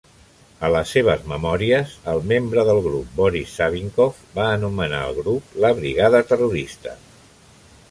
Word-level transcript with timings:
A 0.67 0.69
les 0.75 0.93
seves 0.95 1.27
memòries, 1.31 1.91
el 2.13 2.21
membre 2.31 2.63
del 2.69 2.81
grup 2.87 3.13
Boris 3.21 3.53
Savinkov 3.59 4.25
va 4.41 4.49
anomenar 4.55 5.05
el 5.11 5.17
grup 5.21 5.57
la 5.67 5.75
"Brigada 5.83 6.25
terrorista". 6.33 6.99